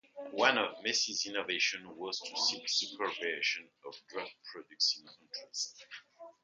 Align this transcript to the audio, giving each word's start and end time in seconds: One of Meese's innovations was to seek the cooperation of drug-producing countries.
One 0.33 0.57
of 0.57 0.77
Meese's 0.83 1.27
innovations 1.27 1.85
was 1.95 2.19
to 2.21 2.35
seek 2.35 2.65
the 2.89 2.97
cooperation 2.97 3.69
of 3.85 3.93
drug-producing 4.09 5.05
countries. 5.05 5.75